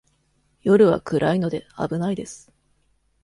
[0.63, 2.51] 夜は暗いので、危ないです。